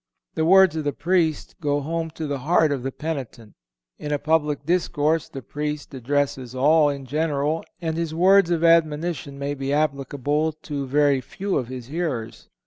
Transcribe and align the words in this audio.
The 0.33 0.45
words 0.45 0.75
of 0.75 0.83
the 0.83 0.93
Priest 0.93 1.53
go 1.61 1.79
home 1.79 2.09
to 2.15 2.25
the 2.25 2.39
heart 2.39 2.71
of 2.71 2.81
the 2.81 2.91
penitent. 2.91 3.53
In 3.99 4.11
a 4.11 4.17
public 4.17 4.65
discourse 4.65 5.29
the 5.29 5.43
Priest 5.43 5.93
addresses 5.93 6.55
all 6.55 6.89
in 6.89 7.05
general, 7.05 7.63
and 7.83 7.95
his 7.97 8.11
words 8.11 8.49
of 8.49 8.63
admonition 8.63 9.37
may 9.37 9.53
be 9.53 9.71
applicable 9.71 10.53
to 10.53 10.87
very 10.87 11.21
few 11.21 11.55
of 11.55 11.67
his 11.67 11.85
hearers. 11.85 12.49